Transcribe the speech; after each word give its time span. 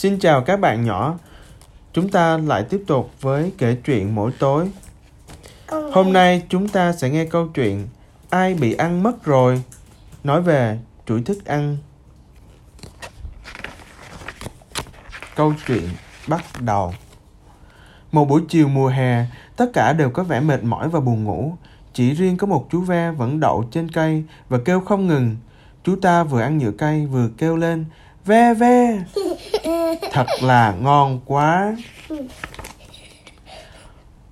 Xin 0.00 0.18
chào 0.18 0.40
các 0.40 0.60
bạn 0.60 0.84
nhỏ. 0.84 1.18
Chúng 1.92 2.08
ta 2.08 2.38
lại 2.38 2.62
tiếp 2.62 2.82
tục 2.86 3.10
với 3.20 3.52
kể 3.58 3.76
chuyện 3.84 4.14
mỗi 4.14 4.32
tối. 4.38 4.70
Hôm 5.92 6.12
nay 6.12 6.42
chúng 6.48 6.68
ta 6.68 6.92
sẽ 6.92 7.10
nghe 7.10 7.24
câu 7.24 7.48
chuyện 7.54 7.88
Ai 8.30 8.54
bị 8.54 8.74
ăn 8.74 9.02
mất 9.02 9.24
rồi? 9.24 9.62
Nói 10.24 10.42
về 10.42 10.78
chuỗi 11.06 11.22
thức 11.22 11.44
ăn. 11.44 11.76
Câu 15.36 15.54
chuyện 15.66 15.88
bắt 16.28 16.44
đầu. 16.60 16.94
Một 18.12 18.28
buổi 18.28 18.42
chiều 18.48 18.68
mùa 18.68 18.88
hè, 18.88 19.24
tất 19.56 19.70
cả 19.72 19.92
đều 19.92 20.10
có 20.10 20.22
vẻ 20.22 20.40
mệt 20.40 20.64
mỏi 20.64 20.88
và 20.88 21.00
buồn 21.00 21.24
ngủ. 21.24 21.52
Chỉ 21.94 22.12
riêng 22.12 22.36
có 22.36 22.46
một 22.46 22.66
chú 22.70 22.80
ve 22.80 23.10
vẫn 23.10 23.40
đậu 23.40 23.68
trên 23.70 23.90
cây 23.90 24.24
và 24.48 24.58
kêu 24.64 24.80
không 24.80 25.06
ngừng. 25.06 25.36
Chú 25.84 25.96
ta 26.02 26.24
vừa 26.24 26.40
ăn 26.40 26.58
nhựa 26.58 26.72
cây 26.72 27.06
vừa 27.06 27.28
kêu 27.38 27.56
lên 27.56 27.84
Ve 28.24 28.54
ve 28.54 29.04
Thật 30.12 30.26
là 30.42 30.74
ngon 30.80 31.20
quá. 31.26 31.76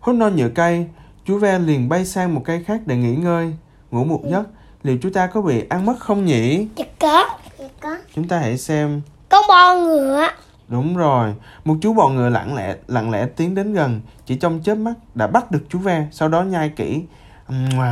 Hút 0.00 0.16
non 0.16 0.36
nhựa 0.36 0.48
cây 0.48 0.86
Chú 1.24 1.38
ve 1.38 1.58
liền 1.58 1.88
bay 1.88 2.04
sang 2.04 2.34
một 2.34 2.42
cây 2.44 2.64
khác 2.66 2.80
để 2.86 2.96
nghỉ 2.96 3.14
ngơi. 3.14 3.52
Ngủ 3.90 4.04
một 4.04 4.20
giấc 4.30 4.44
Liệu 4.82 4.98
chú 5.02 5.10
ta 5.14 5.26
có 5.26 5.40
bị 5.40 5.64
ăn 5.68 5.86
mất 5.86 5.98
không 5.98 6.24
nhỉ? 6.24 6.66
Dạ 6.76 6.84
có 6.98 7.28
Dạ 7.58 7.68
có. 7.80 7.96
Chúng 8.14 8.28
ta 8.28 8.38
hãy 8.38 8.58
xem. 8.58 9.02
Con 9.28 9.44
bò 9.48 9.74
ngựa 9.74 10.28
Đúng 10.70 10.96
rồi, 10.96 11.34
một 11.64 11.76
chú 11.82 11.92
bò 11.94 12.08
ngựa 12.08 12.28
lặng 12.28 12.54
lẽ 12.54 12.74
lặng 12.88 13.10
lẽ 13.10 13.26
tiến 13.36 13.54
đến 13.54 13.72
gần, 13.72 14.00
chỉ 14.26 14.36
trong 14.36 14.60
chớp 14.64 14.74
mắt 14.74 14.94
đã 15.14 15.26
bắt 15.26 15.50
được 15.50 15.62
chú 15.68 15.78
ve, 15.78 16.06
sau 16.12 16.28
đó 16.28 16.42
nhai 16.42 16.68
kỹ. 16.76 17.02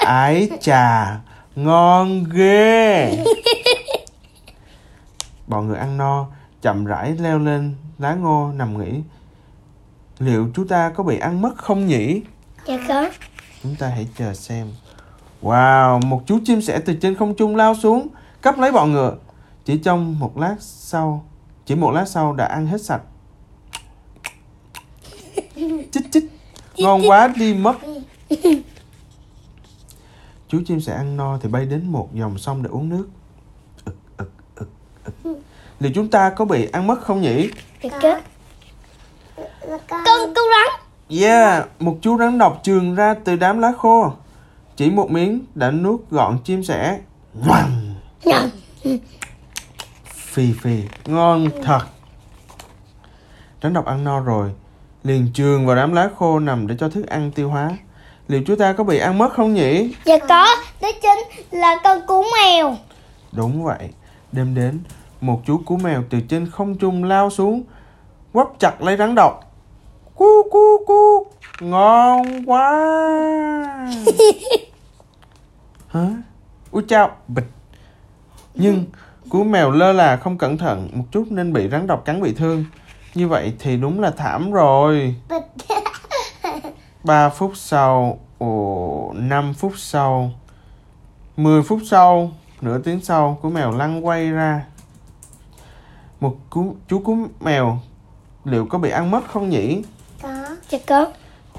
Ái 0.00 0.50
chà, 0.60 1.16
ngon 1.56 2.24
ghê. 2.32 3.24
Bò 5.50 5.62
ngựa 5.62 5.74
ăn 5.74 5.96
no, 5.96 6.26
chậm 6.62 6.84
rãi 6.84 7.16
leo 7.18 7.38
lên 7.38 7.74
lá 7.98 8.14
ngô 8.14 8.52
nằm 8.52 8.78
nghỉ. 8.78 9.02
Liệu 10.18 10.50
chú 10.54 10.64
ta 10.64 10.90
có 10.90 11.04
bị 11.04 11.18
ăn 11.18 11.42
mất 11.42 11.56
không 11.56 11.86
nhỉ? 11.86 12.22
Dạ 12.66 12.78
có 12.88 13.10
Chúng 13.62 13.76
ta 13.78 13.88
hãy 13.88 14.08
chờ 14.16 14.34
xem. 14.34 14.72
Wow, 15.42 16.06
một 16.06 16.22
chú 16.26 16.38
chim 16.44 16.62
sẻ 16.62 16.80
từ 16.86 16.94
trên 16.94 17.14
không 17.14 17.34
trung 17.34 17.56
lao 17.56 17.74
xuống, 17.74 18.08
cắp 18.42 18.58
lấy 18.58 18.72
bọ 18.72 18.86
ngựa. 18.86 19.16
Chỉ 19.64 19.78
trong 19.78 20.18
một 20.18 20.38
lát 20.38 20.56
sau, 20.60 21.24
chỉ 21.66 21.74
một 21.74 21.90
lát 21.90 22.08
sau 22.08 22.32
đã 22.32 22.44
ăn 22.44 22.66
hết 22.66 22.82
sạch. 22.82 23.02
Chích 25.92 26.12
chích, 26.12 26.24
ngon 26.76 27.08
quá 27.08 27.32
đi 27.36 27.54
mất. 27.54 27.76
Chú 30.48 30.60
chim 30.66 30.80
sẻ 30.80 30.94
ăn 30.94 31.16
no 31.16 31.38
thì 31.38 31.48
bay 31.48 31.66
đến 31.66 31.86
một 31.86 32.08
dòng 32.14 32.38
sông 32.38 32.62
để 32.62 32.68
uống 32.72 32.88
nước. 32.88 33.08
Liệu 35.80 35.92
chúng 35.94 36.10
ta 36.10 36.30
có 36.30 36.44
bị 36.44 36.68
ăn 36.72 36.86
mất 36.86 37.00
không 37.00 37.20
nhỉ? 37.20 37.50
Có 37.82 38.20
Con 39.90 40.34
con 40.34 40.34
rắn 40.34 40.80
Yeah, 41.20 41.68
một 41.78 41.98
chú 42.00 42.18
rắn 42.18 42.38
độc 42.38 42.60
trường 42.62 42.94
ra 42.94 43.14
từ 43.24 43.36
đám 43.36 43.58
lá 43.58 43.72
khô. 43.78 44.12
Chỉ 44.76 44.90
một 44.90 45.10
miếng 45.10 45.44
đã 45.54 45.70
nuốt 45.70 46.00
gọn 46.10 46.38
chim 46.44 46.64
sẻ. 46.64 46.98
Ngoằng. 47.34 47.94
Nhầm 48.24 48.50
Phì 50.14 50.52
phì, 50.52 50.82
ngon 51.06 51.48
thật. 51.64 51.80
Rắn 53.62 53.72
độc 53.72 53.84
ăn 53.84 54.04
no 54.04 54.20
rồi, 54.20 54.50
liền 55.04 55.30
trường 55.34 55.66
vào 55.66 55.76
đám 55.76 55.92
lá 55.92 56.08
khô 56.16 56.38
nằm 56.38 56.66
để 56.66 56.76
cho 56.78 56.88
thức 56.88 57.06
ăn 57.06 57.30
tiêu 57.30 57.48
hóa. 57.48 57.70
Liệu 58.28 58.42
chúng 58.46 58.58
ta 58.58 58.72
có 58.72 58.84
bị 58.84 58.98
ăn 58.98 59.18
mất 59.18 59.32
không 59.32 59.54
nhỉ? 59.54 59.94
Dạ 60.04 60.18
có 60.18 60.46
Đó 60.80 60.88
chính 61.02 61.18
là 61.60 61.76
con 61.84 62.06
cú 62.06 62.24
mèo 62.34 62.76
Đúng 63.32 63.64
vậy. 63.64 63.88
Đêm 64.32 64.54
đến, 64.54 64.80
một 65.20 65.42
chú 65.44 65.60
cú 65.66 65.76
mèo 65.76 66.02
từ 66.10 66.20
trên 66.20 66.50
không 66.50 66.78
trung 66.78 67.04
lao 67.04 67.30
xuống, 67.30 67.62
quắp 68.32 68.46
chặt 68.58 68.82
lấy 68.82 68.96
rắn 68.96 69.14
độc. 69.14 69.40
Cu 70.14 70.26
cu 70.50 70.84
cu, 70.86 71.26
ngon 71.60 72.44
quá. 72.46 72.70
Hả? 75.88 76.06
Ui 76.70 76.82
chao, 76.88 77.10
bịch. 77.28 77.46
Nhưng 78.54 78.84
cú 79.30 79.44
mèo 79.44 79.70
lơ 79.70 79.92
là 79.92 80.16
không 80.16 80.38
cẩn 80.38 80.58
thận 80.58 80.88
một 80.92 81.04
chút 81.10 81.26
nên 81.30 81.52
bị 81.52 81.68
rắn 81.68 81.86
độc 81.86 82.04
cắn 82.04 82.22
bị 82.22 82.34
thương. 82.34 82.64
Như 83.14 83.28
vậy 83.28 83.54
thì 83.58 83.76
đúng 83.76 84.00
là 84.00 84.10
thảm 84.10 84.52
rồi. 84.52 85.14
3 87.04 87.28
phút 87.28 87.52
sau, 87.54 88.18
ồ, 88.38 89.12
5 89.14 89.54
phút 89.54 89.72
sau, 89.76 90.30
10 91.36 91.62
phút 91.62 91.80
sau, 91.86 92.32
nửa 92.62 92.78
tiếng 92.78 93.00
sau, 93.00 93.38
cú 93.42 93.50
mèo 93.50 93.70
lăn 93.70 94.06
quay 94.06 94.30
ra. 94.30 94.64
Một 96.20 96.36
cú, 96.50 96.76
chú 96.88 96.98
cú 97.04 97.16
mèo 97.40 97.78
liệu 98.44 98.66
có 98.66 98.78
bị 98.78 98.90
ăn 98.90 99.10
mất 99.10 99.20
không 99.28 99.50
nhỉ? 99.50 99.82
Có 100.22 100.28
Dạ 100.68 100.78
có 100.86 101.06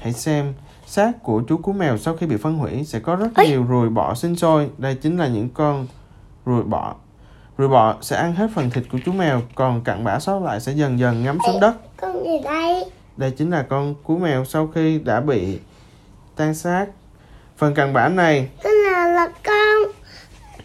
Hãy 0.00 0.12
xem, 0.12 0.54
xác 0.86 1.12
của 1.22 1.42
chú 1.48 1.56
cú 1.56 1.72
mèo 1.72 1.98
sau 1.98 2.16
khi 2.16 2.26
bị 2.26 2.36
phân 2.36 2.58
hủy 2.58 2.84
sẽ 2.84 3.00
có 3.00 3.16
rất 3.16 3.28
Ây! 3.34 3.48
nhiều 3.48 3.64
ruồi 3.64 3.88
bọ 3.88 4.14
sinh 4.14 4.36
sôi. 4.36 4.70
Đây 4.78 4.94
chính 4.94 5.18
là 5.18 5.28
những 5.28 5.48
con 5.54 5.86
ruồi 6.46 6.62
bọ. 6.62 6.94
Ruồi 7.58 7.68
bọ 7.68 7.96
sẽ 8.00 8.16
ăn 8.16 8.34
hết 8.34 8.46
phần 8.54 8.70
thịt 8.70 8.84
của 8.92 8.98
chú 9.04 9.12
mèo, 9.12 9.42
còn 9.54 9.84
cặn 9.84 10.04
bã 10.04 10.18
sót 10.18 10.42
lại 10.42 10.60
sẽ 10.60 10.72
dần 10.72 10.98
dần 10.98 11.24
ngấm 11.24 11.38
xuống 11.46 11.60
đất. 11.60 11.74
Con 11.96 12.24
gì 12.24 12.38
đây 12.44 12.84
Đây 13.16 13.30
chính 13.30 13.50
là 13.50 13.62
con 13.62 13.94
cú 14.04 14.18
mèo 14.18 14.44
sau 14.44 14.66
khi 14.66 14.98
đã 14.98 15.20
bị 15.20 15.58
tan 16.36 16.54
xác. 16.54 16.86
Phần 17.56 17.74
cặn 17.74 17.92
bã 17.92 18.08
này 18.08 18.48
nào 18.64 19.08
là 19.08 19.28
con 19.44 19.51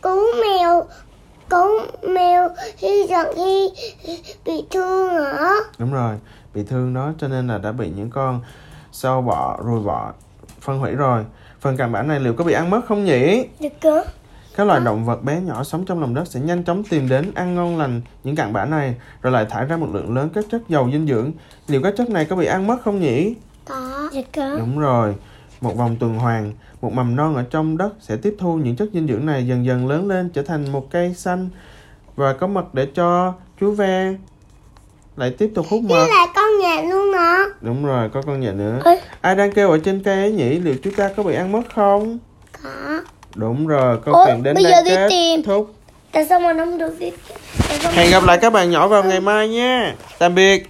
cú 0.02 0.20
mèo 0.42 0.84
Cú 1.50 1.68
mèo 2.14 2.50
khi 2.78 3.08
giận 3.10 3.28
khi 3.36 3.70
bị 4.46 4.64
thương 4.72 5.10
hả 5.10 5.52
đúng 5.78 5.94
rồi, 5.94 6.16
bị 6.54 6.64
thương 6.64 6.94
đó 6.94 7.14
cho 7.20 7.28
nên 7.28 7.48
là 7.48 7.58
đã 7.58 7.72
bị 7.72 7.90
những 7.96 8.10
con 8.10 8.42
sâu 8.92 9.22
bọ, 9.22 9.60
ruồi 9.66 9.80
bọ 9.80 10.14
phân 10.62 10.80
hủy 10.80 10.92
rồi. 10.92 11.26
Phần 11.62 11.78
cặn 11.78 11.92
bã 11.92 12.02
này 12.02 12.20
liệu 12.20 12.34
có 12.34 12.44
bị 12.44 12.54
ăn 12.54 12.70
mất 12.70 12.82
không 12.88 13.06
nhỉ? 13.06 13.46
Dạ 13.60 13.70
có 13.82 14.04
Các 14.56 14.68
loài 14.68 14.80
động 14.80 15.06
vật 15.06 15.24
bé 15.24 15.42
nhỏ 15.42 15.64
sống 15.64 15.86
trong 15.86 16.02
lòng 16.02 16.14
đất 16.14 16.28
sẽ 16.28 16.40
nhanh 16.40 16.64
chóng 16.64 16.84
tìm 16.84 17.10
đến 17.10 17.32
ăn 17.36 17.56
ngon 17.56 17.78
lành 17.78 18.02
những 18.24 18.36
cặn 18.36 18.54
bã 18.54 18.66
này 18.66 18.96
rồi 19.22 19.34
lại 19.34 19.46
thải 19.50 19.66
ra 19.66 19.78
một 19.78 19.88
lượng 19.94 20.16
lớn 20.16 20.30
các 20.34 20.46
chất 20.52 20.62
giàu 20.70 20.90
dinh 20.92 21.08
dưỡng. 21.08 21.32
Liệu 21.68 21.82
các 21.84 21.94
chất 21.98 22.10
này 22.10 22.26
có 22.26 22.36
bị 22.36 22.46
ăn 22.46 22.68
mất 22.68 22.78
không 22.84 23.00
nhỉ? 23.00 23.36
Có 23.66 24.10
Dạ 24.14 24.22
có 24.36 24.58
Đúng 24.58 24.80
rồi. 24.80 25.16
Một 25.62 25.78
vòng 25.78 25.96
tuần 26.00 26.16
hoàn, 26.20 26.54
một 26.82 26.94
mầm 26.94 27.16
non 27.16 27.36
ở 27.36 27.44
trong 27.50 27.78
đất 27.78 27.90
sẽ 28.02 28.16
tiếp 28.16 28.36
thu 28.40 28.56
những 28.56 28.76
chất 28.76 28.90
dinh 28.94 29.08
dưỡng 29.08 29.26
này 29.26 29.48
dần 29.48 29.66
dần 29.66 29.88
lớn 29.88 30.08
lên 30.08 30.30
trở 30.30 30.42
thành 30.42 30.72
một 30.72 30.92
cây 30.92 31.14
xanh 31.14 31.50
và 32.16 32.34
có 32.34 32.48
mật 32.48 32.74
để 32.74 32.88
cho 32.96 33.34
chú 33.60 33.72
ve 33.72 34.14
lại 35.18 35.30
tiếp 35.38 35.52
tục 35.56 35.66
hút 35.70 35.82
mật. 35.84 35.96
Với 35.96 36.10
lại 36.10 36.28
con 36.36 36.46
nhện 36.62 36.90
luôn 36.90 37.14
hả 37.14 37.44
Đúng 37.62 37.86
rồi, 37.86 38.10
có 38.14 38.22
con 38.22 38.40
nhện 38.40 38.58
nữa. 38.58 38.80
Ơi. 38.84 39.00
Ai 39.22 39.36
đang 39.36 39.52
kêu 39.52 39.72
ở 39.72 39.78
trên 39.78 40.04
cây 40.04 40.16
ấy 40.16 40.32
nhỉ? 40.32 40.50
Liệu 40.50 40.76
chúng 40.84 40.94
ta 40.94 41.10
có 41.18 41.24
bị 41.24 41.36
ăn 41.36 41.52
mất 41.52 41.62
không? 41.76 42.18
Có 42.64 42.70
Đúng 43.36 43.68
rồi, 43.68 44.00
câu 44.06 44.14
Ôi, 44.14 44.26
chuyện 44.28 44.44
đến 44.44 44.56
bây 44.56 44.64
đây 44.64 44.74
giờ 44.74 44.82
đi 44.84 44.96
kết 44.96 45.08
tìm. 45.10 45.44
thúc. 45.44 45.74
Tại 46.12 46.26
sao 46.26 46.40
mà 46.40 46.54
không 46.58 46.78
được 46.78 47.00
đi 47.00 47.12
Hẹn 47.92 48.12
gặp 48.12 48.24
lại 48.24 48.38
các 48.42 48.54
bạn 48.54 48.72
nhỏ 48.72 48.88
vào 48.88 49.04
ngày 49.04 49.20
mai 49.20 49.50
nha. 49.50 49.96
Tạm 50.20 50.36
biệt. 50.36 50.70